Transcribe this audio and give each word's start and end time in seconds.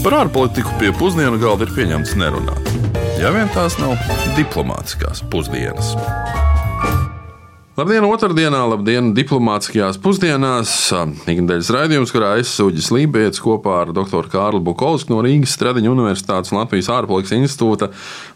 Par 0.00 0.14
ārpolitiku 0.16 0.70
pie 0.80 0.94
pusdienu 0.96 1.36
galda 1.36 1.66
ir 1.66 1.74
pieņemts 1.76 2.14
nerunāt. 2.16 2.68
Ja 3.20 3.28
vien 3.34 3.50
tās 3.52 3.74
nav 3.76 3.98
diplomātiskās 4.32 5.20
pusdienas. 5.28 5.90
Labdien, 7.76 8.06
otrdienā, 8.08 8.62
labdien, 8.72 9.10
diplomātiskajās 9.16 9.98
pusdienās. 10.00 10.72
Ikdienas 11.28 11.68
raidījums, 11.76 12.14
kurā 12.16 12.30
es 12.40 12.48
Suģis 12.56 12.88
Lībijams 12.96 13.42
kopā 13.44 13.76
ar 13.82 13.92
dr. 13.96 14.30
Kārlu 14.32 14.62
Bukovsku 14.64 15.12
no 15.12 15.20
Rīgas 15.26 15.52
Stradiņa 15.58 15.92
Universitātes 15.92 16.54
un 16.54 16.62
Latvijas 16.62 16.88
ārpolitikas 16.96 17.36
institūta 17.36 17.90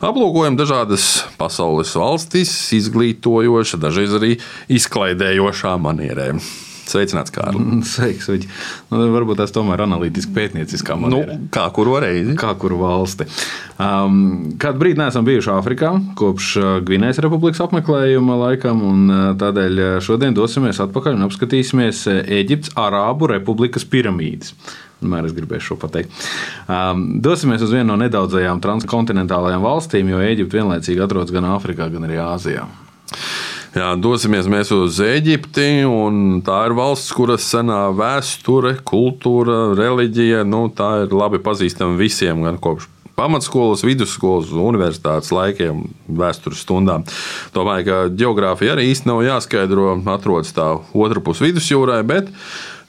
aplūkojam 0.04 0.60
dažādas 0.60 1.08
pasaules 1.40 1.96
valstis, 1.96 2.52
izglītojošā, 2.76 3.80
dažreiz 3.80 4.20
arī 4.20 4.34
izklaidējošā 4.68 5.74
manierē. 5.80 6.34
Sveicināts, 6.88 7.32
Kārlis. 7.34 7.94
Sveiks, 7.94 8.28
Uģi. 8.32 8.48
Nu, 8.92 9.00
varbūt 9.14 9.40
tas 9.40 9.52
tomēr 9.54 9.80
ir 9.80 9.86
analītiski 9.86 10.34
pētnieciskā 10.36 10.96
manierē. 11.00 11.38
Nu, 11.40 11.48
kā 11.54 11.64
kuru 11.74 11.96
reizi? 12.04 12.36
Kā 12.40 12.52
kuru 12.60 12.80
valsti. 12.82 13.26
Um, 13.80 14.54
kādu 14.60 14.82
brīdi 14.82 15.00
neesam 15.00 15.26
bijuši 15.26 15.52
Āfrikā, 15.56 15.92
kopš 16.18 16.50
uh, 16.60 16.70
Gvinējas 16.86 17.22
republikas 17.24 17.62
apmeklējuma 17.64 18.38
laikam, 18.44 18.82
un 18.84 19.04
uh, 19.08 19.22
tādēļ 19.40 19.80
uh, 19.80 19.92
šodien 20.04 20.36
dosimies 20.36 20.82
atpakaļ 20.84 21.18
un 21.18 21.28
apskatīsimies 21.28 22.04
Eģiptes 22.22 22.74
Arābu 22.80 23.32
Republikas 23.32 23.88
piramīdas. 23.88 24.52
Vienmēr 25.00 25.26
es 25.28 25.34
gribēju 25.36 25.66
šo 25.70 25.78
pateikt. 25.80 26.12
Um, 26.70 27.06
dosimies 27.24 27.64
uz 27.64 27.72
vienu 27.74 27.90
no 27.90 27.98
nedaudzajām 28.00 28.62
transkontinentālajām 28.64 29.64
valstīm, 29.64 30.12
jo 30.12 30.22
Eģipte 30.24 30.60
vienlaicīgi 30.60 31.04
atrodas 31.04 31.34
gan 31.34 31.48
Āfrikā, 31.56 31.90
gan 31.92 32.06
arī 32.08 32.20
Āzijā. 32.24 32.68
Jā, 33.74 33.88
dosimies 33.98 34.46
mēs 34.46 34.68
uz 34.70 35.00
Eģipti. 35.02 35.82
Tā 36.46 36.58
ir 36.68 36.74
valsts, 36.78 37.10
kuras 37.10 37.42
senā 37.50 37.88
vēsture, 37.90 38.76
kultūra, 38.86 39.72
reliģija 39.74 40.44
nu, 40.46 40.68
ir 41.02 41.14
labi 41.14 41.40
pazīstama 41.42 41.98
visiem, 41.98 42.44
gan 42.46 42.60
kopš 42.62 42.86
pamatskolas, 43.18 43.84
vidusskolas, 43.86 44.52
universitātes 44.54 45.32
laikiem, 45.34 45.84
vēstures 46.06 46.62
stundām. 46.64 47.04
Domāju, 47.54 47.86
ka 47.88 47.98
geogrāfija 48.14 48.74
arī 48.74 48.88
īsti 48.92 49.10
nav 49.10 49.22
jāskaidro. 49.26 49.90
Atrodas 50.14 50.54
tā 50.54 50.68
otrā 50.94 51.22
pusē 51.22 51.48
vidusjūrā, 51.48 52.00
bet 52.06 52.30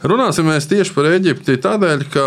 Runāsim 0.03 0.49
tieši 0.51 0.91
par 0.91 1.07
Eģipti 1.07 1.55
tādēļ, 1.63 2.01
ka 2.11 2.23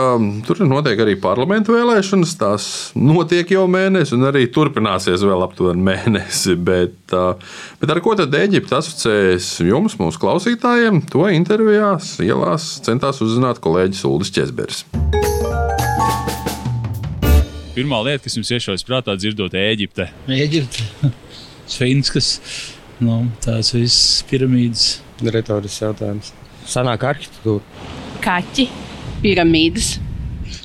tur 0.49 0.63
notiek 0.65 0.99
arī 1.05 1.19
parlamentu 1.21 1.75
vēlēšanas. 1.75 2.31
Tās 2.41 2.69
notiek 2.97 3.51
jau 3.53 3.67
mēnesi, 3.69 4.15
un 4.17 4.25
arī 4.31 4.47
turpināsies 4.49 5.21
vēl 5.21 5.45
aptuveni 5.45 5.85
mēnesi. 5.91 6.57
Bet, 6.69 7.13
bet 7.81 7.93
ar 7.93 8.01
ko 8.05 8.15
tad 8.17 8.35
Eģipte 8.35 8.79
asociējas 8.79 9.51
jums, 9.65 9.99
mūsu 10.01 10.21
klausītājiem? 10.21 11.03
To 11.13 11.29
intervijās, 11.33 12.15
ielās 12.25 12.71
centās 12.85 13.21
uzzināt 13.25 13.61
kolēģis 13.65 14.05
Ulris 14.09 14.33
Česbergs. 14.33 14.83
Pirmā 17.77 18.01
lieta, 18.09 18.25
kas 18.25 18.41
jums 18.41 18.53
iešaujas 18.57 18.85
prātā, 18.89 19.17
dzirdot 19.21 19.55
Eģipte. 19.61 20.09
Eģipte, 20.41 21.13
Sfinskas, 21.69 22.33
nu, 23.05 23.23
tās 23.45 23.77
visas 23.77 24.27
piramīdas. 24.29 24.91
Retorisks 25.19 25.83
jautājums 25.83 26.38
senāka 26.69 27.13
arhitektūra. 27.15 27.65
Kaķi, 28.25 28.69
piramīdas, 29.23 29.97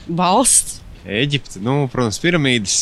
valsts. 0.08 0.82
Eģipte, 1.04 1.62
nu, 1.64 1.84
protams, 1.92 2.20
piramīdas 2.24 2.78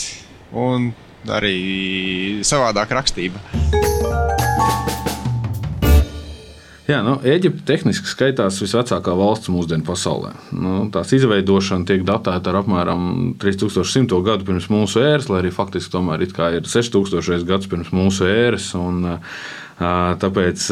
un 0.57 0.91
arī 1.29 2.41
savādāk 2.45 2.93
rakstība. 2.97 3.41
Jā, 6.89 6.97
nu, 7.05 7.13
Eģipte 7.23 7.63
tehniski 7.69 8.09
skaitās 8.09 8.57
visvecākā 8.59 9.13
valsts 9.15 9.51
mūsdienu 9.53 9.85
pasaulē. 9.87 10.33
Nu, 10.51 10.73
tās 10.91 11.13
izveidošana 11.15 11.87
tiek 11.87 12.03
datēta 12.07 12.51
ar 12.51 12.59
apmēram 12.63 13.05
3100 13.39 14.19
gadu 14.25 14.47
pirms 14.49 14.67
mūsu 14.73 14.99
ēras, 14.99 15.29
lai 15.31 15.39
arī 15.43 15.53
faktiski 15.55 15.93
tomēr 15.93 16.25
ir 16.25 16.33
6000 16.67 17.47
gads 17.47 17.69
pirms 17.71 17.93
mūsu 17.95 18.27
ēras. 18.27 18.73
Un, 18.75 19.05
uh, 19.13 19.39
Tāpēc 19.81 20.67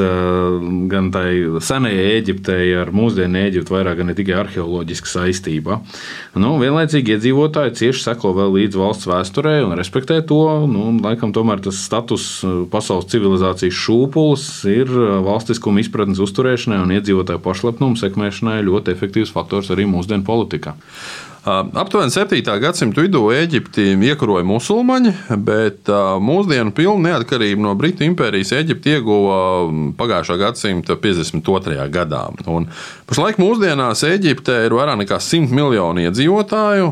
gan 0.92 1.08
tai 1.14 1.30
senajai 1.66 2.09
Eģiptei 2.20 2.74
ar 2.78 2.92
mūsdienu 2.94 3.40
Eģiptu 3.42 3.74
vairāk 3.74 4.03
ne 4.06 4.14
tikai 4.18 4.36
arheoloģiska 4.44 5.09
saistība. 5.09 5.80
Nu, 6.38 6.53
vienlaicīgi 6.62 7.16
iedzīvotāji 7.16 7.75
cieši 7.80 8.03
seko 8.06 8.36
vēl 8.38 8.53
līdz 8.59 8.78
valsts 8.78 9.09
vēsturē 9.09 9.56
un 9.66 9.74
respektē 9.80 10.19
to. 10.30 10.42
Nu, 10.69 10.92
laikam 11.02 11.34
tomēr 11.34 11.64
tas 11.66 11.81
status 11.81 12.28
pasaules 12.69 13.09
civilizācijas 13.09 13.80
šūpulis 13.81 14.46
ir 14.69 14.94
valstiskuma 15.25 15.81
izpratnes 15.81 16.22
uzturēšanai 16.22 16.84
un 16.84 16.94
iedzīvotāju 17.00 17.42
pašlepnumu 17.46 17.98
sekmēšanai 17.98 18.59
ļoti 18.68 18.94
efektīvs 18.94 19.34
faktors 19.34 19.74
arī 19.74 19.90
mūsdienu 19.90 20.28
politikā. 20.28 20.78
Aptuveni 21.45 22.11
7. 22.11 22.59
gadsimta 22.59 23.00
vidū 23.00 23.22
Eģipti 23.31 23.94
iekaroja 23.95 24.44
musulmaņi, 24.44 25.11
bet 25.39 25.88
mūsdienu 26.19 26.73
pilnu 26.75 27.05
neatkarību 27.05 27.63
no 27.63 27.72
Britu 27.79 28.03
impērijas 28.03 28.51
Eģipte 28.57 28.97
ieguva 28.97 29.38
pagājušā 29.95 30.35
gadsimta 30.41 30.97
52. 31.00 31.77
gadā. 31.94 32.25
Un 32.44 32.67
pašlaik 33.07 33.39
mūsdienās 33.39 34.03
Eģiptē 34.09 34.57
ir 34.66 34.75
vairāk 34.75 35.00
nekā 35.00 35.22
100 35.23 35.55
miljoni 35.55 36.09
iedzīvotāju. 36.09 36.89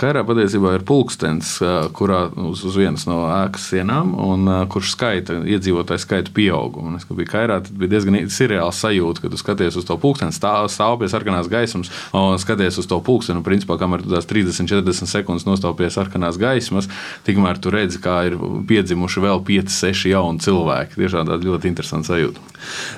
Kairā 0.00 0.24
patiesībā 0.24 0.72
ir 0.78 0.86
pulkstenis, 0.88 1.58
kurā 1.92 2.22
uz, 2.32 2.64
uz 2.64 2.80
vienas 2.80 3.04
no 3.10 3.26
ēkas 3.28 3.68
sienām, 3.74 4.16
un 4.16 4.48
kurš 4.72 4.94
skaita 4.96 5.42
iedzīvotāju 5.44 6.04
skaitu 6.06 6.32
pieaugumu. 6.40 6.96
Es 6.96 7.04
biju 7.10 7.28
Kairā, 7.28 7.60
tad 7.60 7.76
bija 7.76 7.98
diezgan 7.98 8.22
surreāls 8.32 8.80
sajūta, 8.80 9.26
kad 9.26 9.36
tu 9.36 9.42
skaties 9.44 9.76
uz 9.76 9.84
to 9.84 10.00
pulksteni, 10.00 10.32
stāv, 10.32 10.72
stāv 10.72 10.96
pie 11.04 11.12
sarkanās 11.12 11.52
gaismas 11.52 11.92
un 12.16 12.40
skaties 12.40 12.80
uz 12.80 12.88
to 12.88 13.02
pulksteni. 13.04 13.44
Principā, 13.44 13.76
kamēr 13.82 14.06
tu 14.06 14.14
tās 14.14 14.28
30, 14.30 14.70
40 14.70 15.10
sekundes 15.10 15.48
nostāv 15.48 15.76
pie 15.80 15.90
sarkanās 15.92 16.38
gaismas, 16.40 16.88
tikmēr 17.26 17.60
tu 17.62 17.74
redzi, 17.74 18.00
kā 18.02 18.22
ir 18.30 18.38
piedzimuši 18.70 19.26
vēl 19.26 19.44
5, 19.50 19.76
6 19.82 20.08
jauni 20.14 20.42
cilvēki. 20.46 20.98
Tiešām 21.02 21.28
tāda 21.28 21.50
ļoti 21.50 21.72
interesanta 21.72 22.14
sajūta. 22.14 22.52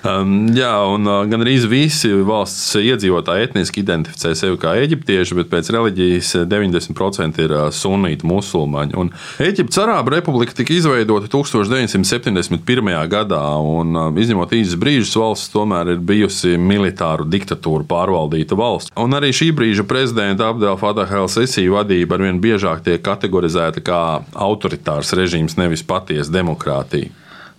Um, 0.05 0.33
jā, 0.57 0.73
un 0.93 1.09
uh, 1.09 1.23
gan 1.29 1.45
arī 1.45 1.57
visi 1.71 2.11
valsts 2.27 2.75
iedzīvotāji 2.81 3.49
etniski 3.49 3.81
identificē 3.85 4.35
sevi 4.37 4.59
kā 4.61 4.75
eģiptieši, 4.83 5.39
bet 5.39 5.51
pēc 5.53 5.71
reliģijas 5.75 6.35
90% 6.51 7.41
ir 7.45 7.55
uh, 7.55 7.67
sunīti 7.75 8.29
musulmaņi. 8.29 8.97
Un 9.01 9.13
Eģiptes 9.43 9.81
Arābu 9.81 10.15
republika 10.15 10.57
tika 10.57 10.75
izveidota 10.77 11.31
1971. 11.33 12.93
gadā, 13.13 13.43
un 13.57 13.97
uh, 13.97 14.11
izņemot 14.21 14.53
īsus 14.59 14.79
brīžus, 14.81 15.17
valsts 15.21 15.53
tomēr 15.55 15.95
ir 15.95 16.05
bijusi 16.05 16.59
militāru 16.61 17.27
diktatūru 17.31 17.89
pārvaldīta 17.89 18.59
valsts. 18.59 18.93
Un 19.01 19.17
arī 19.17 19.33
šī 19.35 19.51
brīža 19.57 19.87
prezidenta 19.89 20.51
Abdel 20.53 20.74
Fataha 20.81 21.21
el-Sisi 21.23 21.67
vadība 21.73 22.19
arvien 22.19 22.41
biežāk 22.43 22.85
tiek 22.87 23.03
kategorizēta 23.05 23.83
kā 23.85 24.01
autoritārs 24.47 25.15
režīms, 25.17 25.59
nevis 25.61 25.85
patiesa 25.87 26.33
demokrātija. 26.35 27.13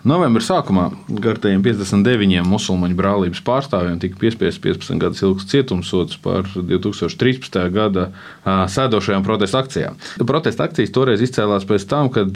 Novembra 0.05 0.43
sākumā 0.45 0.91
gartajiem 1.09 1.63
59 1.65 2.43
musulmaņu 2.45 2.93
brālības 2.93 3.39
pārstāvjiem 3.41 3.95
tika 4.03 4.19
piespiests 4.21 4.61
15 4.61 4.99
gadus 5.01 5.23
ilgs 5.25 5.47
cietumsods 5.49 6.19
par 6.21 6.45
2013. 6.53 7.57
gada 7.73 8.03
sēdošajām 8.45 9.25
protesta 9.25 9.63
akcijām. 9.63 9.97
Protesta 10.29 10.67
akcijas 10.69 10.93
toreiz 10.93 11.23
izcēlās 11.25 11.65
pēc 11.65 11.87
tam, 11.89 12.11
kad 12.13 12.29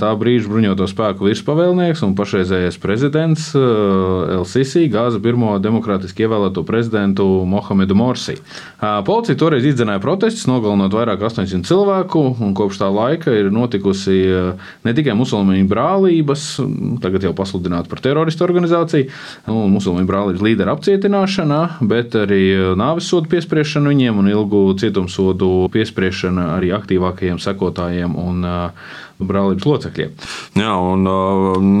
tā 0.00 0.12
brīža 0.16 0.48
bruņoto 0.48 0.86
spēku 0.88 1.28
virspavēlnieks 1.28 2.00
un 2.06 2.14
pašreizējais 2.16 2.80
prezidents 2.80 3.50
El-Sisi 3.52 4.86
gāza 4.88 5.20
pirmo 5.20 5.58
demokrātiski 5.60 6.24
ievēlēto 6.24 6.64
prezidentu 6.64 7.28
Mohamedu 7.44 7.98
Morsi. 8.00 8.38
Policija 8.80 9.36
toreiz 9.44 9.68
izdzenēja 9.68 10.00
protestus, 10.00 10.48
nogalinot 10.48 10.96
vairāk 10.96 11.28
800 11.28 11.68
cilvēku, 11.68 12.24
un 12.40 12.56
kopš 12.56 12.80
tā 12.80 12.88
laika 12.88 13.36
ir 13.36 13.52
notikusi 13.52 14.18
ne 14.88 14.96
tikai 14.96 15.20
musulmaņu 15.20 15.68
brālības, 15.68 16.48
tagad 17.10 17.26
jau 17.26 17.34
pasludināta 17.36 17.90
par 17.90 18.00
teroristu 18.04 18.46
organizāciju. 18.46 19.10
Nu, 19.50 19.66
Musulmaņu 19.74 20.06
brālības 20.06 20.46
līderu 20.46 20.70
apcietināšana, 20.76 21.60
bet 21.90 22.14
arī 22.14 22.42
nāves 22.78 23.10
sodu 23.10 23.28
piespriešana 23.34 23.90
viņiem 23.90 24.22
un 24.22 24.30
ilgu 24.30 24.62
cietumsodu 24.78 25.68
piespriešana 25.74 26.54
arī 26.54 26.70
aktīvākajiem 26.78 27.42
sekotājiem 27.42 28.14
un 28.14 28.46
brālības 29.20 29.66
locekļiem. 29.68 30.14
Jā, 30.56 30.70
un 30.80 31.04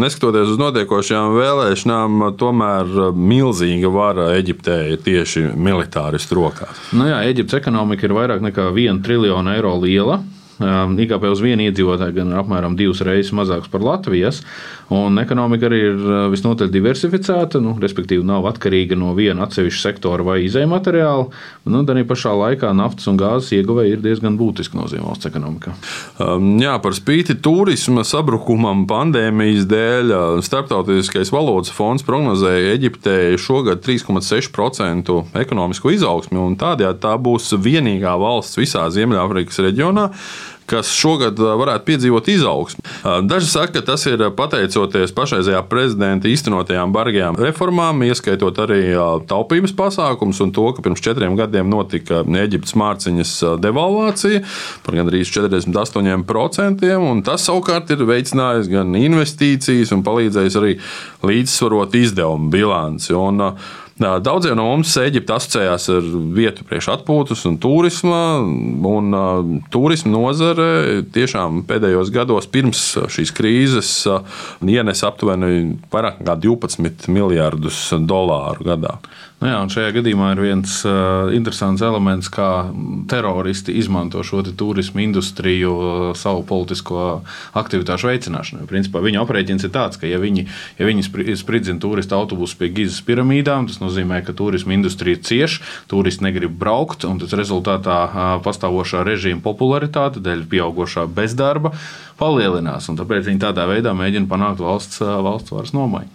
neskatoties 0.02 0.50
uz 0.52 0.58
notiekošajām 0.60 1.38
vēlēšanām, 1.38 2.26
tomēr 2.40 3.14
milzīga 3.16 3.92
vara 3.94 4.26
Eģiptē 4.36 4.76
ir 4.92 5.00
tieši 5.06 5.46
militāristu 5.54 6.36
rokās. 6.36 6.82
Nu 6.92 7.08
jā, 7.08 7.22
Eģiptes 7.30 7.62
ekonomika 7.62 8.04
ir 8.04 8.16
vairāk 8.18 8.44
nekā 8.44 8.68
1 8.74 9.00
triljonu 9.06 9.54
eiro 9.54 9.72
liela. 9.80 10.20
Um, 10.60 10.98
IKP 11.00 11.24
uz 11.32 11.40
vienu 11.40 11.64
iedzīvotāju 11.64 12.12
gan 12.18 12.34
ir 12.34 12.40
apmēram 12.42 12.74
divas 12.76 13.00
reizes 13.06 13.32
mazāks 13.32 13.70
par 13.72 13.80
Latvijas. 13.80 14.42
Un 14.92 15.16
ekonomika 15.22 15.68
arī 15.70 15.78
ir 15.86 16.00
uh, 16.02 16.16
visnotaļ 16.32 16.68
diversificēta, 16.74 17.62
nu, 17.64 17.76
respektīvi, 17.80 18.26
nav 18.26 18.44
atkarīga 18.50 18.98
no 18.98 19.14
viena 19.16 19.46
atsevišķa 19.46 19.80
sektora 19.80 20.26
vai 20.26 20.40
izējuma 20.44 20.76
materiāla. 20.76 21.28
Nu, 21.70 21.80
arī 21.94 22.02
pašā 22.08 22.34
laikā 22.36 22.74
naftas 22.76 23.08
un 23.08 23.16
gāzes 23.20 23.54
ieguvēja 23.56 23.94
ir 23.96 24.04
diezgan 24.04 24.36
būtiska 24.40 24.76
nozīme 24.76 25.06
valsts 25.06 25.30
ekonomikā. 25.30 25.72
Um, 26.20 26.52
jā, 26.60 26.74
par 26.82 26.96
spīti 26.98 27.38
turisma 27.40 28.04
sabrukumam 28.04 28.84
pandēmijas 28.90 29.64
dēļ 29.70 30.12
uh, 30.12 30.42
Startautiskais 30.44 31.32
valūtas 31.32 31.72
fonds 31.72 32.04
prognozēja 32.04 32.76
Eģiptē 32.76 33.16
šogad 33.40 33.80
3,6% 33.86 35.16
ekonomisko 35.40 35.96
izaugsmi. 35.96 36.44
Tādējādi 36.60 37.00
tā 37.00 37.16
būs 37.16 37.48
vienīgā 37.56 38.12
valsts 38.20 38.60
visā 38.60 38.84
Ziemeļāfrikas 38.92 39.62
reģionā, 39.64 40.10
kas 40.70 40.92
šogad 40.94 41.38
varētu 41.38 41.86
piedzīvot 41.88 42.30
izaugsmu. 42.30 42.84
Daži 43.26 43.50
saka, 43.50 43.72
ka 43.78 43.84
tas 43.92 44.06
ir 44.10 44.22
pateicoties 44.36 45.14
pašreizējā 45.16 45.62
prezidenta 45.70 46.30
īstenotajām 46.30 46.94
bargajām 46.94 47.38
reformām, 47.40 48.04
ieskaitot 48.06 48.60
arī 48.64 48.80
taupības 49.30 49.74
pasākums 49.76 50.40
un 50.44 50.54
to, 50.54 50.68
ka 50.76 50.84
pirms 50.84 51.02
četriem 51.04 51.36
gadiem 51.38 51.70
notika 51.70 52.22
Eģiptes 52.40 52.76
mārciņas 52.78 53.34
devalvācija 53.62 54.44
par 54.86 54.98
gandrīz 55.00 55.32
48%, 55.34 56.94
un 57.10 57.22
tas 57.26 57.44
savukārt 57.48 57.92
ir 57.94 58.06
veicinājis 58.08 58.70
gan 58.72 58.96
investīcijas 58.96 59.94
un 59.96 60.04
palīdzējis 60.06 60.58
arī 60.60 60.76
līdzsvarot 61.26 61.96
izdevumu 62.00 62.50
bilanci. 62.52 63.14
Un, 63.16 63.50
Daudziem 64.00 64.56
no 64.56 64.64
mums 64.64 64.94
Eģipte 64.96 65.34
asociējās 65.36 65.86
ar 65.92 66.06
vietu 66.32 66.64
priekš 66.64 66.86
atpūtas 66.94 67.42
un 67.50 67.58
turisma. 67.60 68.20
Un, 68.40 69.12
turisma 69.72 70.14
nozare 70.14 71.02
tiešām 71.12 71.66
pēdējos 71.68 72.12
gados 72.14 72.48
pirms 72.48 72.80
šīs 73.12 73.34
krīzes 73.36 73.90
uh, 74.08 74.22
ienes 74.64 75.04
aptuveni 75.04 75.76
vairāk 75.92 76.22
nekā 76.22 76.38
12 76.46 77.10
miljardus 77.12 77.82
dolāru 78.08 78.70
gadā. 78.70 78.96
Nu 79.40 79.48
jā, 79.48 79.60
šajā 79.72 79.94
gadījumā 79.96 80.34
ir 80.34 80.40
viens 80.44 80.72
uh, 80.84 81.30
interesants 81.32 81.80
elements, 81.80 82.28
kā 82.28 82.68
teroristi 83.08 83.72
izmanto 83.80 84.20
šo 84.26 84.42
turismu 84.44 85.00
industriju 85.00 85.70
uh, 85.72 86.02
savu 86.12 86.42
politisko 86.44 87.22
aktivitāšu 87.56 88.10
veicināšanai. 88.10 88.66
Principā 88.68 89.00
viņa 89.00 89.22
aprēķins 89.24 89.64
ir 89.64 89.72
tāds, 89.72 89.96
ka, 89.96 90.04
ja 90.10 90.20
viņi, 90.20 90.44
ja 90.76 90.90
viņi 90.90 91.06
spridzina 91.40 91.80
turistu 91.80 92.18
autobusus 92.18 92.58
pie 92.60 92.68
Gizas 92.76 93.00
piramīdām, 93.06 93.70
tas 93.70 93.80
nozīmē, 93.80 94.20
ka 94.26 94.36
turisma 94.36 94.76
industrija 94.76 95.22
cieš, 95.24 95.62
turisti 95.88 96.28
negrib 96.28 96.52
braukt, 96.60 97.08
un 97.08 97.24
tas 97.24 97.32
rezultātā 97.32 97.98
uh, 98.04 98.20
pastāvošā 98.44 99.06
režīma 99.08 99.40
popularitāte 99.46 100.20
dēļ 100.20 100.44
pieaugušā 100.52 101.08
bezdarba 101.16 101.72
palielinās. 102.20 102.90
Tāpēc 103.00 103.26
viņi 103.30 103.40
tādā 103.42 103.64
veidā 103.70 103.94
mēģina 103.96 104.28
panākt 104.30 104.60
valsts, 104.62 105.00
valsts 105.00 105.54
varas 105.54 105.72
nomaiņu. 105.76 106.10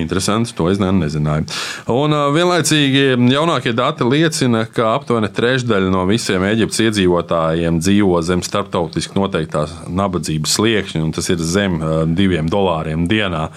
Interesanti, 0.00 0.54
to 0.56 0.70
es 0.72 0.80
nezināju. 0.80 1.46
Un 1.92 2.16
vienlaicīgi 2.34 3.04
jaunākie 3.30 3.74
dati 3.76 4.06
liecina, 4.08 4.64
ka 4.72 4.94
aptuveni 4.96 5.30
trešdaļa 5.36 5.92
no 5.92 6.06
visiem 6.08 6.44
Eģiptes 6.48 6.82
iedzīvotājiem 6.86 7.80
dzīvo 7.82 8.20
zem 8.26 8.44
starptautiski 8.46 9.18
noteiktās 9.18 9.74
nabadzības 9.88 10.56
sliekšņa, 10.58 11.04
un 11.04 11.14
tas 11.16 11.30
ir 11.32 11.44
zem 11.44 11.78
diviem 12.16 12.48
dolāriem 12.50 13.06
dienā. 13.10 13.48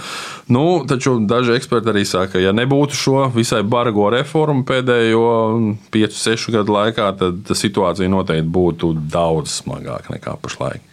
Nu, 0.52 0.84
taču 0.88 1.18
daži 1.24 1.56
eksperti 1.56 1.94
arī 1.94 2.04
saka, 2.08 2.34
ka, 2.36 2.44
ja 2.44 2.52
nebūtu 2.56 2.98
šo 2.98 3.28
visai 3.36 3.62
bargo 3.64 4.10
reformu 4.14 4.66
pēdējo 4.68 5.28
5-6 5.94 6.52
gadu 6.58 6.76
laikā, 6.76 7.12
tad 7.20 7.54
situācija 7.56 8.12
noteikti 8.12 8.50
būtu 8.54 8.96
daudz 9.14 9.62
smagāka 9.62 10.18
nekā 10.18 10.36
pašlaik. 10.44 10.93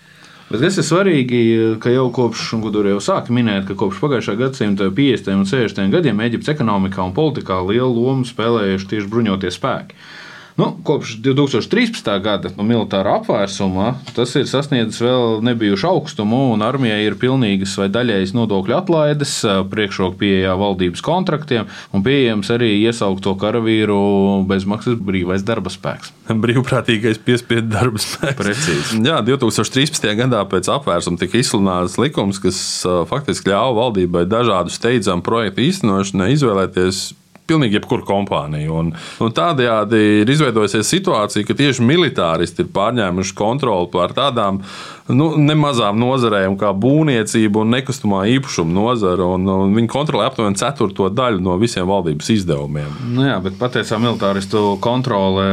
Bet 0.50 0.64
kas 0.64 0.81
ir 0.81 0.82
svarīgi, 0.82 1.41
ka 1.79 1.93
jau 1.94 2.08
kopš, 2.11 2.49
un 2.56 2.62
Gudur 2.64 2.88
jau 2.91 2.99
sāka 2.99 3.31
minēt, 3.31 3.69
ka 3.69 3.76
kopš 3.79 4.00
pagājušā 4.02 4.32
gadsimta 4.41 4.88
50. 4.91 5.37
un 5.38 5.47
60. 5.47 5.93
gadiem 5.93 6.23
Eģiptes 6.25 6.50
ekonomikā 6.56 7.05
un 7.06 7.14
politikā 7.14 7.61
lielu 7.69 7.93
lomu 7.94 8.26
spēlējuši 8.26 8.88
tieši 8.91 9.11
bruņotie 9.12 9.52
spēki. 9.55 9.94
Nu, 10.60 10.76
kopš 10.84 11.14
2013. 11.24 12.04
gada 12.20 12.50
no 12.52 12.64
militāra 12.68 13.14
apvērsuma 13.16 13.94
tas 14.12 14.34
ir 14.36 14.44
sasniedzis 14.44 15.00
vēl 15.00 15.38
nebijušu 15.46 15.86
augstumu, 15.88 16.40
un 16.52 16.60
armijai 16.60 16.98
ir 17.06 17.14
pilnīgas 17.16 17.78
vai 17.80 17.86
daļējas 17.94 18.34
nodokļu 18.36 18.76
atlaides, 18.76 19.32
priekšroka 19.72 20.18
pieejā 20.20 20.52
valdības 20.60 21.00
kontraktiem 21.06 21.70
un 21.96 22.04
pieejams 22.04 22.52
arī 22.52 22.74
iesaukto 22.82 23.32
karavīru 23.40 24.00
bezmaksas 24.50 24.98
brīvais 25.00 25.46
darba 25.48 25.72
spēks. 25.72 26.12
Brīvprātīgais 26.44 27.22
piespiedu 27.24 27.72
darba 27.72 28.02
spēks. 28.04 28.36
Precīzi. 28.42 29.00
Jā, 29.06 29.22
2013. 29.24 30.10
gadā 30.20 30.44
pēc 30.50 30.68
apvērsuma 30.76 31.22
tika 31.24 31.40
izsludināts 31.40 31.96
likums, 32.02 32.42
kas 32.44 32.60
faktiski 33.08 33.54
ļāva 33.54 33.78
valdībai 33.78 34.26
dažādu 34.28 34.76
steidzamu 34.76 35.24
projektu 35.24 35.64
īstenošanai 35.70 36.34
izvēlēties 36.36 37.00
pilnīgi 37.50 37.79
jebkuru 37.81 38.06
kompāniju. 38.08 38.79
Un, 38.81 38.93
un 38.94 39.35
tādējādi 39.37 40.00
ir 40.23 40.32
izveidojusies 40.35 40.94
situācija, 40.94 41.47
ka 41.49 41.58
tieši 41.58 41.87
militāristi 41.87 42.64
ir 42.64 42.73
pārņēmuši 42.75 43.37
kontroli 43.38 43.91
pār 43.93 44.17
tādām 44.17 44.62
nu, 45.14 45.30
nemazām 45.40 45.98
nozarēm, 46.00 46.56
kā 46.60 46.72
būvniecība 46.76 47.62
un 47.64 47.74
nekustamā 47.74 48.22
īpašuma 48.36 48.74
nozara. 48.74 49.26
Un, 49.36 49.46
un 49.50 49.74
viņi 49.76 49.90
kontrolē 49.90 50.26
aptuveni 50.28 50.58
ceturto 50.60 51.08
daļu 51.12 51.42
no 51.44 51.56
visiem 51.60 51.88
valdības 51.90 52.30
izdevumiem. 52.36 52.90
Nu 53.14 53.26
jā, 53.26 53.36
bet 53.44 53.58
patiesībā 53.60 54.00
militāristu 54.04 54.76
kontrole, 54.82 55.46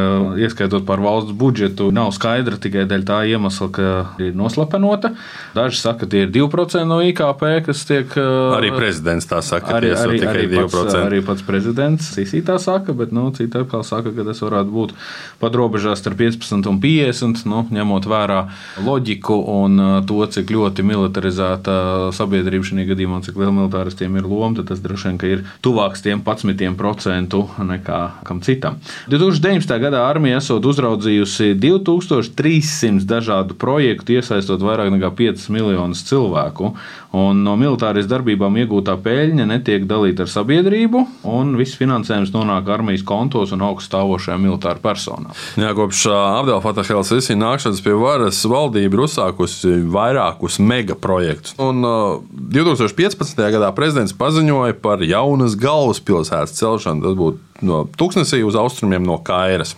ieskaitot 0.43 0.85
par 0.87 1.01
valsts 1.03 1.35
budžetu, 1.37 1.89
nav 1.95 2.13
skaidra 2.15 2.59
tikai 2.61 2.85
dēļ 2.89 3.05
tā 3.07 3.21
iemesla, 3.31 3.69
ka 3.73 3.91
ir 4.23 4.37
noslepenota. 4.37 5.13
Daži 5.57 5.81
saka, 5.81 6.05
ka 6.05 6.11
tie 6.11 6.25
ir 6.27 6.33
2% 6.35 6.85
no 6.87 6.99
IKP, 7.05 7.45
kas 7.65 7.83
tiek. 7.89 8.17
Arī 8.57 8.71
prezidents 8.75 9.29
tā 9.29 9.41
saka, 9.45 9.77
arī, 9.79 9.93
arī, 9.97 10.21
tikai 10.21 10.33
arī 10.35 10.47
2%. 10.53 10.69
Pats, 10.77 10.99
arī 11.01 11.23
pats 11.25 11.45
prezidents 11.47 12.11
Sīsī 12.13 12.43
tā 12.45 12.57
saka, 12.61 12.93
bet 12.97 13.13
nu, 13.15 13.27
citi 13.35 13.57
atkal 13.59 13.83
saka, 13.87 14.13
ka 14.15 14.25
tas 14.27 14.41
varētu 14.43 14.73
būt 14.73 14.93
pat 15.41 15.57
robežās 15.57 16.01
starp 16.03 16.19
15 16.21 16.69
un 16.69 16.79
50, 16.83 17.45
nu, 17.49 17.63
ņemot 17.73 18.07
vērā 18.09 18.39
loģiku 18.85 19.37
un 19.47 19.79
uh, 19.79 20.05
to, 20.07 20.19
cik 20.27 20.51
ļoti 20.51 20.83
militarizēta 20.83 21.77
sabiedrība 22.15 22.67
šajā 22.67 22.87
gadījumā, 22.89 23.21
cik 23.23 23.37
liela 23.39 23.53
militāristiem 23.55 24.17
ir 24.19 24.27
loma, 24.27 24.57
tad 24.59 24.73
tas 24.73 24.81
droši 24.83 25.13
vien 25.13 25.19
ir 25.31 25.43
tuvāks 25.63 26.03
tiem 26.03 26.19
11% 26.25 27.39
nekā 27.69 28.01
kam 28.27 28.41
citam. 28.43 28.81
2019. 29.07 29.71
gadā 29.81 30.03
armija 30.09 30.41
esot 30.41 30.65
uzraudzījusi 30.67 31.53
2300 31.63 33.07
dažādu 33.07 33.55
projektu, 33.59 34.17
iesaistot 34.17 34.63
vairāk 34.63 34.91
nekā 34.93 35.13
5 35.15 35.47
miljonus 35.55 36.03
cilvēku, 36.09 36.73
un 37.15 37.43
no 37.45 37.55
militāras 37.59 38.09
darbībām 38.09 38.59
iegūtā 38.63 38.97
peļņa 39.03 39.47
netiek 39.47 39.87
dalīta 39.87 40.25
ar 40.25 40.33
sabiedrību, 40.33 41.05
un 41.31 41.55
viss 41.59 41.79
finansējums 41.79 42.33
nonāk 42.35 42.67
armijas 42.73 43.05
kontos 43.07 43.55
un 43.55 43.63
augststāvošajām 43.69 44.43
militāru 44.43 44.83
personām. 44.83 45.31
Jā, 45.55 45.71
kopš 45.77 46.03
Abdel 46.11 46.59
Fatah 46.65 46.91
el-Sisi 46.97 47.37
nākšanas 47.39 47.81
pie 47.85 47.95
varas 47.97 48.43
valdība 48.49 48.97
ir 48.97 49.05
uzsākusi 49.07 49.26
uzsākusi 49.27 49.83
vairākus 49.91 50.59
megaprojektus. 50.59 51.55
Un 51.59 51.83
uh, 51.83 52.21
2015. 52.31 53.37
gadā 53.37 53.71
prezidents 53.75 54.15
paziņoja 54.17 54.77
par 54.81 55.03
jaunas 55.03 55.55
galvaspilsētas 55.55 56.57
celšanu. 56.57 57.03
Tas 57.03 57.17
būtu 57.17 57.43
no 57.65 57.87
Tuksnesī 57.97 58.43
uz 58.45 58.55
austrumiem 58.55 59.03
no 59.03 59.17
Kairas. 59.17 59.75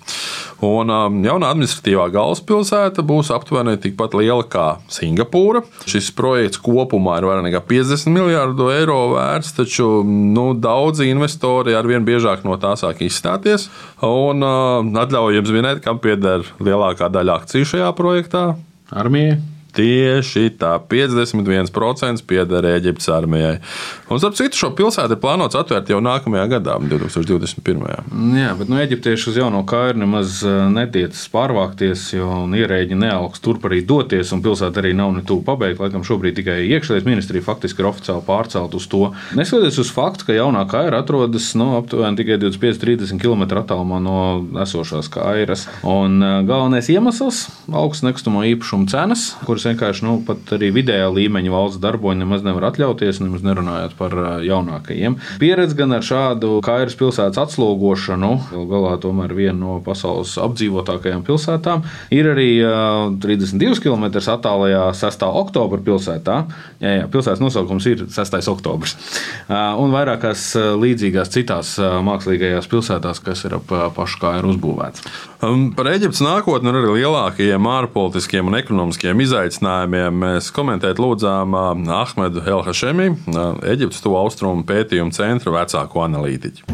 Un 0.60 0.92
um, 0.92 1.22
jaunā 1.24 1.54
administratīvā 1.54 2.10
galvaspilsēta 2.12 3.04
būs 3.08 3.32
aptuveni 3.32 3.78
tikpat 3.80 4.18
liela 4.20 4.44
kā 4.44 4.80
Singapūra. 4.92 5.64
Šis 5.88 6.12
projekts 6.12 6.60
kopumā 6.60 7.20
ir 7.20 7.30
vairāk 7.30 7.48
nekā 7.48 7.64
50 7.70 8.12
miljardu 8.12 8.68
eiro 8.74 9.00
vērts, 9.16 9.54
taču 9.56 10.04
nu, 10.04 10.52
daudzi 10.60 11.08
investori 11.08 11.78
arvien 11.78 12.04
biežāk 12.04 12.44
no 12.44 12.60
tā 12.60 12.76
sāk 12.80 13.06
izstāties. 13.08 13.70
Un 14.04 14.44
uh, 14.44 15.04
atļauju 15.06 15.40
jums 15.40 15.56
minēt, 15.56 15.84
kam 15.86 16.04
pieder 16.04 16.44
lielākā 16.60 17.08
daļa 17.14 17.40
akciju 17.40 17.76
šajā 17.76 17.94
projektā. 17.96 18.50
Armijai. 18.92 19.40
Tieši 19.76 20.50
tā, 20.58 20.72
51% 20.90 22.24
pieder 22.26 22.66
Eģiptes 22.72 23.10
armijai. 23.14 23.60
Un, 24.10 24.18
starp 24.18 24.34
citu, 24.40 24.58
šo 24.58 24.72
pilsētu 24.74 25.14
ir 25.14 25.22
plānots 25.22 25.58
atvērt 25.58 25.92
jau 25.94 26.00
nākamajā 26.02 26.46
gadā, 26.56 26.78
2021. 26.82 27.84
Jā, 28.40 28.56
bet 28.58 28.72
nu, 28.72 28.80
eģiptieši 28.82 29.30
uz 29.30 29.38
jauno 29.38 29.62
kāju 29.70 30.00
nemaz 30.02 30.40
eh, 30.42 30.56
netiecas 30.74 31.22
pārvākties, 31.30 32.08
jo 32.16 32.48
ierēģi 32.58 32.98
neaugs 32.98 33.44
turp 33.46 33.68
arī 33.70 33.84
doties, 33.86 34.34
un 34.34 34.42
pilsēta 34.46 34.82
arī 34.82 34.96
nav 34.98 35.14
ne 35.16 35.24
tuvu 35.28 35.46
pabeigta. 35.46 35.86
Laikam 35.86 36.06
šobrīd 36.08 36.40
tikai 36.40 36.58
iekšlietu 36.66 37.08
ministrija 37.08 37.46
faktiski 37.46 37.84
ir 37.84 37.92
oficiāli 37.92 38.26
pārcelt 38.26 38.74
uz 38.76 38.90
to. 38.90 39.12
Neskatoties 39.38 39.80
uz 39.86 39.94
faktu, 39.94 40.28
ka 40.28 40.38
jaunā 40.38 40.66
kāja 40.70 40.98
atrodas 40.98 41.52
nu, 41.60 41.76
aptuveni 41.78 42.18
tikai 42.20 42.40
25-30 42.42 43.22
km 43.22 43.46
attālumā 43.62 44.02
no 44.02 44.18
esošās 44.66 45.12
kājas. 45.14 45.68
Un 45.86 46.18
eh, 46.18 46.36
galvenais 46.50 46.90
iemesls- 46.90 47.46
augsts 47.84 48.08
nekustamo 48.08 48.42
īpašumu 48.50 48.90
cenas, 48.90 49.30
kuras 49.46 49.59
kuras 49.60 49.68
vienkārši 49.68 50.06
nu, 50.06 50.14
pat 50.24 50.54
arī 50.56 50.70
vidējā 50.72 51.10
līmeņa 51.12 51.52
valsts 51.52 51.82
darboņi 51.84 52.24
nemaz 52.24 52.44
nevar 52.46 52.70
atļauties, 52.70 53.20
nemaz 53.20 53.44
nerunājot 53.44 53.96
par 54.00 54.14
jaunākajiem. 54.46 55.18
Pieredze 55.42 55.76
gan 55.76 55.96
ar 55.98 56.06
šādu 56.06 56.62
Kairas 56.64 56.96
pilsētas 56.96 57.40
atslogošanu, 57.44 58.30
galu 58.54 58.68
galā 58.70 58.94
tomēr 59.04 59.34
viena 59.36 59.58
no 59.60 59.80
pasaules 59.84 60.38
apdzīvotākajām 60.40 61.26
pilsētām, 61.28 61.84
ir 62.16 62.30
arī 62.32 62.48
32 63.20 63.84
km 63.84 64.08
attālajā 64.20 64.86
6. 64.96 65.28
oktobra 65.44 65.82
pilsētā. 65.84 66.38
Jā, 66.80 66.96
jā, 67.02 67.10
pilsētas 67.12 67.44
nosaukums 67.44 67.90
ir 67.92 68.06
6. 68.08 68.40
oktobrs. 68.54 68.96
Un 69.50 69.92
vairākās 69.96 70.54
līdzīgās 70.80 71.34
citās 71.36 71.76
mākslīgajās 71.80 72.72
pilsētās, 72.72 73.20
kas 73.26 73.44
ir 73.50 73.60
ap 73.60 73.76
pašu 73.98 74.24
kā 74.24 74.38
ir 74.40 74.48
uzbūvēts. 74.54 75.04
Um, 75.40 75.70
par 75.72 75.88
Eģiptes 75.88 76.20
nākotni 76.20 76.68
un 76.68 76.76
arī 76.76 76.98
lielākajiem 76.98 77.64
ārpolitiskiem 77.72 78.50
un 78.50 78.58
ekonomiskiem 78.58 79.22
izaicinājumiem 79.24 80.18
mēs 80.20 80.50
komentēt 80.52 80.98
lūdzām 81.00 81.54
Ahmedu 81.56 82.42
Helhašemi, 82.44 83.06
Eģiptes 83.72 84.04
to 84.04 84.18
austrumu 84.20 84.66
pētījumu 84.68 85.16
centra 85.16 85.54
vecāko 85.56 86.04
analītiķu. 86.04 86.68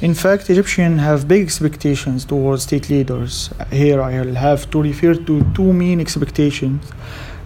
In 0.00 0.14
fact, 0.14 0.48
Egyptians 0.48 1.04
have 1.04 1.28
big 1.28 1.44
expectations 1.44 2.24
towards 2.24 2.62
state 2.62 2.88
leaders. 2.88 3.50
Here 3.70 4.00
I 4.00 4.20
will 4.20 4.36
have 4.40 4.70
to 4.70 4.80
refer 4.80 5.12
to 5.28 5.42
two 5.52 5.72
main 5.76 6.00
expectations. 6.00 6.88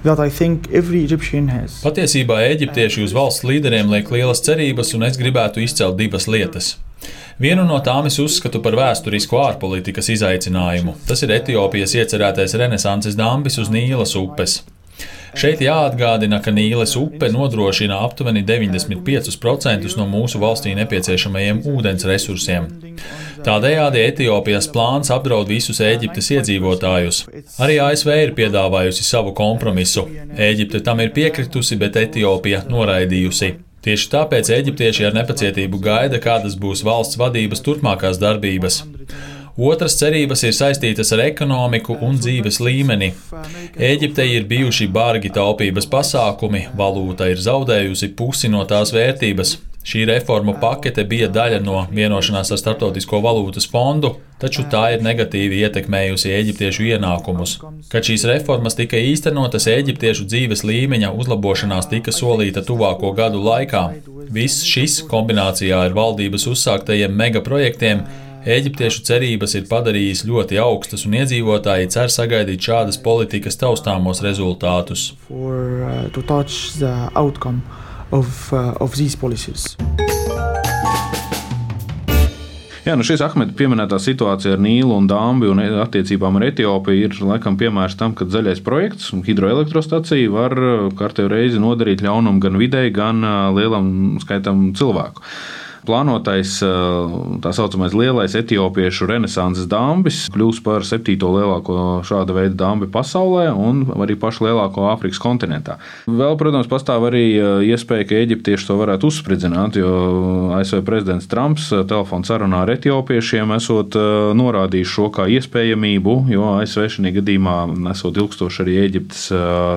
Patiesībā 0.07 2.39
eģiptieši 2.47 3.03
uz 3.05 3.13
valsts 3.13 3.45
līderiem 3.45 3.91
liek 3.93 4.09
lielas 4.15 4.41
cerības, 4.47 4.95
un 4.95 5.03
es 5.11 5.19
gribētu 5.21 5.61
izcelt 5.67 5.99
divas 5.99 6.31
lietas. 6.31 6.79
Vienu 7.41 7.63
no 7.65 7.79
tām 7.81 8.05
es 8.05 8.19
uzskatu 8.21 8.61
par 8.61 8.75
vēsturisku 8.77 9.39
ārpolitikas 9.41 10.11
izaicinājumu. 10.13 10.93
Tas 11.09 11.23
ir 11.25 11.31
Etiopijas 11.39 11.95
iecerētais 11.97 12.53
renesanses 12.61 13.17
dambis 13.17 13.57
uz 13.63 13.71
Nīlas 13.73 14.13
upes. 14.21 14.59
Šeit 15.41 15.63
jāatgādina, 15.65 16.41
ka 16.45 16.53
Nīles 16.53 16.93
upe 17.01 17.31
nodrošina 17.33 18.01
aptuveni 18.05 18.43
95% 18.45 19.97
no 19.97 20.07
mūsu 20.11 20.41
valstī 20.43 20.75
nepieciešamajiem 20.77 21.63
ūdens 21.71 22.05
resursiem. 22.11 22.69
Tādējādi 23.47 24.05
Etiopijas 24.05 24.69
plāns 24.75 25.09
apdraud 25.15 25.49
visus 25.49 25.81
Eģiptes 25.81 26.29
iedzīvotājus. 26.37 27.23
Arī 27.63 27.81
ASV 27.87 28.13
ir 28.27 28.37
piedāvājusi 28.37 29.07
savu 29.07 29.33
kompromisu. 29.39 30.05
Eģipte 30.51 30.85
tam 30.85 31.01
ir 31.01 31.17
piekritusi, 31.17 31.81
bet 31.81 31.97
Etiopija 32.05 32.67
noraidījusi. 32.69 33.55
Tieši 33.81 34.09
tāpēc 34.13 34.51
eģiptieši 34.53 35.07
ar 35.09 35.15
nepacietību 35.17 35.79
gaida, 35.81 36.21
kādas 36.21 36.57
būs 36.61 36.83
valsts 36.85 37.17
vadības 37.21 37.63
turpmākās 37.65 38.21
darbības. 38.21 38.83
Otras 39.61 39.97
cerības 40.01 40.45
ir 40.49 40.55
saistītas 40.57 41.11
ar 41.17 41.25
ekonomiku 41.25 41.97
un 42.07 42.21
dzīves 42.21 42.61
līmeni. 42.65 43.11
Eģiptei 43.91 44.29
ir 44.37 44.47
bijuši 44.49 44.87
bargi 44.93 45.33
taupības 45.37 45.89
pasākumi, 45.91 46.67
valūta 46.77 47.29
ir 47.33 47.41
zaudējusi 47.41 48.13
pusi 48.17 48.53
no 48.53 48.63
tās 48.69 48.93
vērtības. 48.97 49.57
Šī 49.81 50.03
reformu 50.05 50.53
pakete 50.61 51.07
bija 51.09 51.31
daļa 51.33 51.61
no 51.65 51.87
vienošanās 51.89 52.51
ar 52.53 52.59
Startautisko 52.61 53.23
valūtas 53.25 53.65
fondu, 53.71 54.13
taču 54.41 54.67
tā 54.73 54.83
ir 54.95 55.05
negatīvi 55.05 55.63
ietekmējusi 55.65 56.35
eģiptiešu 56.37 56.89
ienākumus. 56.91 57.57
Kad 57.89 58.05
šīs 58.05 58.27
reformas 58.29 58.77
tika 58.77 59.01
īstenotas, 59.01 59.71
eģiptiešu 59.73 60.29
dzīves 60.29 60.67
līmeņa 60.69 61.15
uzlabošanās 61.17 61.89
tika 61.93 62.13
solīta 62.13 62.65
tuvāko 62.67 63.15
gadu 63.17 63.41
laikā. 63.47 63.87
Viss 64.31 64.67
šis 64.69 65.01
kombinācijā 65.11 65.87
ar 65.89 65.97
valdības 65.97 66.51
uzsāktajiem 66.53 67.17
megaprojektiem 67.17 68.05
Eģiptiešu 68.41 69.03
cerības 69.05 69.53
ir 69.59 69.67
padarījis 69.69 70.23
ļoti 70.25 70.57
augstas, 70.63 71.03
un 71.05 71.13
iedzīvotāji 71.19 71.91
cer 71.93 72.09
sagaidīt 72.09 72.65
šādas 72.65 72.97
politikas 73.05 73.61
taustāmos 73.61 74.23
rezultātus. 74.25 75.11
For, 75.27 75.85
uh, 75.85 76.09
of, 78.11 78.53
uh, 78.53 78.75
of 78.81 78.97
these 78.97 79.17
policies. 79.17 79.77
Jā, 82.81 82.95
nu 82.97 83.05
šis 83.05 83.21
Ahmeda 83.23 83.53
pieminētā 83.55 83.99
situācija 84.01 84.55
ar 84.57 84.63
Nīlu 84.65 84.95
un 84.97 85.07
Dāmbi 85.07 85.51
un 85.53 85.61
attiecībām 85.61 86.39
ar 86.39 86.47
Etiopiju 86.49 87.07
ir 87.11 87.19
laikam 87.29 87.59
piemērs 87.61 87.99
tam, 88.01 88.15
ka 88.17 88.25
zaļais 88.25 88.63
projekts 88.65 89.13
un 89.15 89.21
hidroelektrostacija 89.27 90.33
var 90.33 90.57
uh, 90.57 90.87
kārtējo 90.97 91.31
reizi 91.31 91.61
nodarīt 91.63 92.03
ļaunumu 92.07 92.41
gan 92.43 92.57
videi, 92.61 92.89
gan 92.95 93.21
uh, 93.21 93.51
lielam 93.55 94.17
skaitam 94.25 94.71
cilvēku 94.79 95.23
plānotais 95.87 96.59
tā 97.41 97.53
saucamais 97.57 97.95
lielais 97.97 98.35
etiopiešu 98.37 99.09
renesanses 99.11 99.69
dambis 99.71 100.27
kļūs 100.35 100.61
par 100.65 100.85
septīto 100.87 101.31
lielāko 101.35 102.01
šāda 102.07 102.37
veida 102.37 102.57
dambi 102.65 102.89
pasaulē 102.91 103.49
un 103.55 103.85
arī 104.01 104.17
pašu 104.21 104.47
lielāko 104.47 104.89
Āfrikas 104.91 105.21
kontinentā. 105.23 105.79
Vēl, 106.07 106.37
protams, 106.41 106.69
pastāv 106.71 107.07
arī 107.11 107.25
iespēja, 107.71 108.09
ka 108.09 108.21
eģiptieši 108.25 108.69
to 108.69 108.77
varētu 108.81 109.11
uzspridzināt, 109.11 109.79
jo 109.81 109.91
ASV 110.57 110.83
prezidents 110.87 111.29
Trumps 111.31 111.71
telefonu 111.71 112.29
sarunā 112.29 112.65
ar 112.65 112.75
etiopiešiem 112.75 113.55
esot 113.57 113.97
norādījis 114.37 114.95
šo 114.95 115.09
kā 115.15 115.29
iespējamību, 115.39 116.17
jo 116.35 116.53
ASV 116.59 116.89
šajā 116.97 117.15
gadījumā, 117.21 117.57
esot 117.93 118.19
ilgstoši 118.21 118.65
arī 118.65 118.77
Eģiptes 118.85 119.27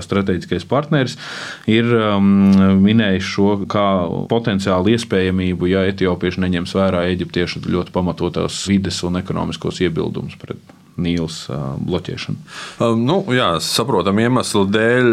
strateģiskais 0.05 0.67
partneris, 0.69 1.17
ir 1.69 1.89
minējis 2.83 3.29
šo 3.35 3.49
kā 3.69 3.87
potenciālu 4.31 4.93
iespējamību, 4.95 5.71
ja 5.71 5.85
etiopieši 5.93 6.43
neņems 6.43 6.75
vērā 6.77 7.05
eģiptiešu 7.13 7.63
ļoti 7.69 7.95
pamatotās 7.95 8.63
vides 8.69 9.01
un 9.07 9.21
ekonomiskos 9.23 9.81
iebildumus 9.85 10.39
pret 10.41 10.82
Nīlas 11.01 11.45
bloķēšanu. 11.83 12.37
Um, 12.83 13.03
nu, 13.07 13.17
jā, 13.33 13.49
saprotam, 13.63 14.19
iemeslu 14.21 14.65
dēļ 14.69 15.09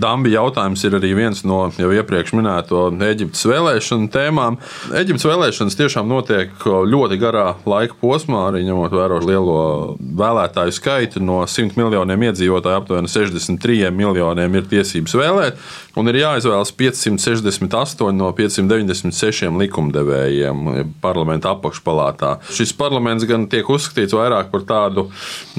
Dabija 0.00 0.42
jautājums 0.42 0.82
ir 0.86 0.96
arī 0.98 1.12
viens 1.18 1.44
no 1.46 1.64
jau 1.78 1.90
iepriekš 1.94 2.34
minēto 2.38 2.88
Eģiptes 3.12 3.44
vēlēšanu 3.48 4.10
tēmām. 4.12 4.58
Eģiptes 4.98 5.26
vēlēšanas 5.28 5.78
tiešām 5.78 6.10
notiek 6.10 6.66
ļoti 6.66 7.18
garā 7.22 7.46
laika 7.68 7.96
posmā, 8.00 8.48
arī 8.50 8.64
ņemot 8.66 8.96
vērā 8.96 9.20
lielo 9.24 9.60
vēlētāju 9.98 10.74
skaitu. 10.74 11.22
No 11.22 11.42
100 11.46 11.78
miljoniem 11.78 12.28
iedzīvotāju 12.30 12.80
aptuveni 12.82 13.10
63 13.12 13.92
miljoniem 13.94 14.58
ir 14.58 14.68
tiesības 14.70 15.16
vēlēt 15.18 15.62
un 15.98 16.08
ir 16.08 16.20
jāizvēlas 16.22 16.72
568 16.78 18.16
no 18.16 18.30
596 18.36 19.52
likumdevējiem 19.62 20.92
parlamenta 21.04 21.52
apakšpalātā. 21.56 22.36
Šis 22.52 22.74
parlaments 22.76 23.26
gan 23.28 23.46
tiek 23.52 23.68
uzskatīts 23.68 24.16
vairāk 24.16 24.50
par 24.52 24.66
tādu 24.68 25.08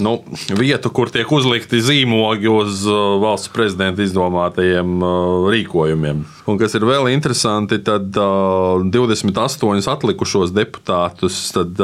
nu, 0.03 0.17
vietu, 0.59 0.91
kur 0.93 1.11
tiek 1.13 1.29
uzlikti 1.31 1.81
zīmogi 1.83 2.51
uz 2.51 2.83
uh, 2.89 3.17
valsts 3.23 3.51
prezidenta 3.53 4.03
izdomātajiem 4.05 4.95
uh, 4.99 5.49
rīkojumiem. 5.53 6.23
Un 6.49 6.61
kas 6.61 6.75
ir 6.77 6.87
vēl 6.87 7.11
interesanti, 7.13 7.79
tad 7.85 8.11
28 8.13 9.67
uh, 9.67 9.91
atlikušos 9.93 10.55
deputātus 10.55 11.45
tad, 11.55 11.79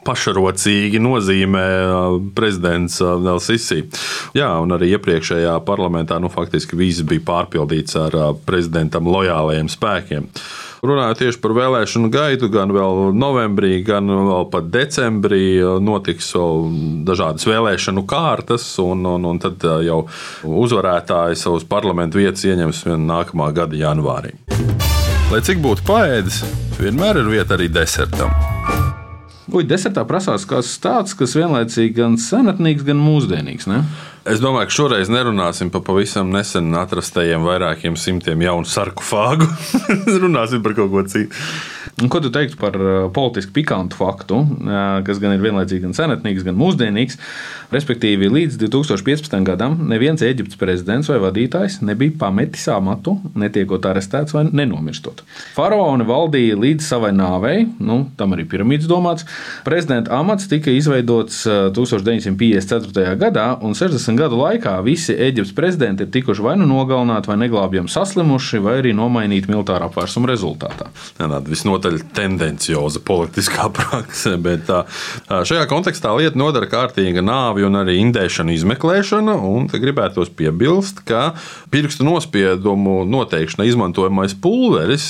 pašrocīgi 0.00 0.96
nozīmē 1.02 1.66
prezidents 2.36 3.00
Nelsisi. 3.00 3.82
Jā, 4.36 4.48
un 4.62 4.72
arī 4.76 4.94
iepriekšējā 4.96 5.58
parlamentā 5.66 6.16
nu, 6.22 6.30
faktiski 6.32 6.78
viss 6.80 7.04
bija 7.06 7.26
pārpildīts 7.28 7.98
ar 8.00 8.16
prezidentam 8.46 9.10
lojālajiem 9.10 9.68
spēkiem. 9.68 10.30
Runājot 10.80 11.18
tieši 11.20 11.40
par 11.42 11.52
vēlēšanu 11.58 12.08
gaitu, 12.12 12.48
gan 12.52 12.72
vēl 12.72 13.10
novembrī, 13.12 13.82
gan 13.84 14.08
vēl 14.08 14.46
pat 14.52 14.70
decembrī 14.72 15.42
notiks 15.84 16.30
vēl 16.36 16.70
dažādas 17.08 17.44
vēlēšanu 17.48 18.06
kārtas, 18.08 18.64
un, 18.80 19.04
un, 19.04 19.26
un 19.28 19.42
tad 19.42 19.66
jau 19.84 20.06
uzvarētāji 20.48 21.36
savus 21.40 21.68
parlamentu 21.68 22.22
vietas 22.22 22.46
ieņems 22.48 22.86
nākamā 22.96 23.50
gada 23.56 23.76
janvārī. 23.76 24.32
Lai 25.30 25.42
cik 25.46 25.60
būtu 25.62 25.84
paēdis, 25.86 26.40
vienmēr 26.80 27.20
ir 27.20 27.28
vieta 27.36 27.58
arī 27.58 27.68
desertam. 27.70 28.32
Uj, 29.50 29.64
desertā 29.66 30.04
prasās 30.06 30.44
kas 30.46 30.70
tāds, 30.82 31.16
kas 31.18 31.34
vienlaicīgi 31.34 31.96
gan 31.96 32.16
senatnīgs, 32.20 32.84
gan 32.86 33.00
mūsdienīgs. 33.02 33.66
Ne? 33.70 33.82
Es 34.30 34.38
domāju, 34.42 34.68
ka 34.68 34.76
šoreiz 34.76 35.08
nerunāsim 35.10 35.70
par 35.72 35.80
pavisam 35.86 36.28
nesen 36.30 36.68
atrastajiem 36.76 37.42
vairākiem 37.46 37.96
simtiem 37.96 38.44
jaunu 38.44 38.68
sarkofāgu. 38.68 39.48
Runāsim 40.22 40.60
par 40.62 40.76
kaut 40.76 40.92
ko 40.92 41.04
citu. 41.08 41.34
Un 42.00 42.08
ko 42.12 42.20
tu 42.22 42.30
teiktu 42.32 42.56
par 42.60 42.76
uh, 42.76 43.08
politiski 43.12 43.52
pikantu 43.58 43.98
faktu, 43.98 44.36
uh, 44.40 45.00
kas 45.04 45.18
gan 45.20 45.34
ir 45.34 45.42
vienlaicīgi 45.42 45.82
gan 45.84 45.96
senatnīgs, 45.96 46.44
gan 46.46 46.56
mūsdienīgs? 46.60 47.18
Respektīvi, 47.72 48.28
līdz 48.32 48.56
2015. 48.60 49.34
gadam 49.46 49.76
neviens 49.88 50.22
Eģiptes 50.24 50.58
prezidents 50.60 51.10
vai 51.10 51.18
vadītājs 51.22 51.80
nebija 51.84 52.16
pametis 52.20 52.68
amatu, 52.72 53.18
netiekot 53.38 53.88
arestēts 53.88 54.36
vai 54.36 54.46
nenomirstot. 54.48 55.24
Faraoni 55.56 56.06
valdīja 56.08 56.60
līdz 56.60 56.88
savai 56.92 57.12
nāvei, 57.16 57.66
nu, 57.80 58.02
tam 58.20 58.36
arī 58.36 58.46
piramīdas 58.48 58.88
domāts, 58.90 59.28
Prezidenta 59.64 60.14
amats 60.16 60.48
tika 60.50 60.72
izveidots 60.72 61.42
1954. 61.76 63.16
gadā, 63.20 63.46
un 63.64 63.74
60 63.76 64.18
gadu 64.18 64.40
laikā 64.40 64.76
visi 64.86 65.14
Eģiptes 65.14 65.54
prezidenti 65.56 66.06
ir 66.06 66.12
tikuši 66.14 66.44
vai 66.44 66.56
nu 66.60 66.68
nogalināti, 66.70 67.30
vai 67.30 67.38
neglābjami 67.44 67.90
saslimuši, 67.92 68.60
vai 68.64 68.78
arī 68.80 68.94
nomainīti 68.96 69.50
militāra 69.52 69.90
apvērsuma 69.90 70.30
rezultātā. 70.30 70.88
Tāda 71.18 71.42
visnotaļ 71.46 72.00
tendencioza 72.16 73.02
politiskā 73.04 73.68
prakse, 73.76 74.36
bet 74.40 74.66
tā, 74.68 74.82
šajā 75.28 75.66
kontekstā 75.70 76.14
lieta 76.18 76.38
nodara 76.40 76.68
kārtīga 76.70 77.24
nāvi 77.24 77.66
un 77.66 77.80
arī 77.82 77.98
indēšana 78.04 78.56
izmeklēšana. 78.56 79.38
Gribētos 79.80 80.32
piebilst, 80.36 81.04
ka 81.08 81.34
pirkstu 81.72 82.04
nospiedumu 82.06 83.02
noteikšanai 83.08 83.70
izmantojamais 83.70 84.36
pulveris 84.42 85.06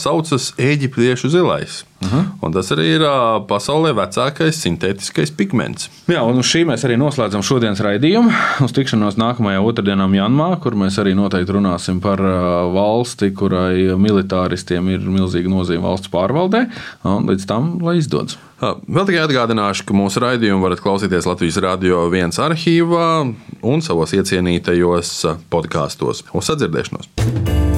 saucas 0.00 0.52
eģiptiešu 0.58 1.30
zilais. 1.32 1.82
-huh. 2.06 2.52
Tas 2.52 2.70
arī 2.72 2.86
ir 2.96 3.02
pasaulē 3.48 3.92
vecākais 3.92 4.56
sintētiskais 4.62 5.30
pigments. 5.36 5.90
Jā, 6.08 6.22
un 6.22 6.38
uz 6.38 6.46
šī 6.46 6.64
mēs 6.64 6.84
arī 6.86 6.96
noslēdzam 6.96 7.42
šodienas 7.42 7.80
raidījumu. 7.80 8.30
Uz 8.64 8.72
tikšanos 8.72 9.18
nākamajā 9.18 9.60
otrdienā, 9.60 10.08
Janmā, 10.08 10.60
kur 10.62 10.74
mēs 10.74 10.98
arī 10.98 11.14
noteikti 11.14 11.52
runāsim 11.52 12.00
par 12.00 12.22
valsti, 12.72 13.32
kurai 13.34 13.94
militāristiem 13.98 14.88
ir 14.88 15.00
milzīga 15.00 15.48
nozīme 15.48 15.82
valsts 15.82 16.08
pārvaldē. 16.08 16.68
Līdz 17.04 17.46
tam, 17.46 17.78
lai 17.82 17.98
izdodas. 17.98 18.38
Vēl 18.58 19.06
tikai 19.06 19.22
atgādināšu, 19.22 19.86
ka 19.86 19.94
mūsu 19.94 20.22
raidījumu 20.24 20.64
varat 20.64 20.82
klausīties 20.82 21.28
Latvijas 21.30 21.60
Rādio 21.62 22.08
1 22.10 22.34
arhīvā 22.42 23.08
un 23.62 23.84
savos 23.86 24.16
iecienītajos 24.18 25.14
podkāstos. 25.50 26.24
Uz 26.34 26.50
sadzirdēšanos! 26.50 27.77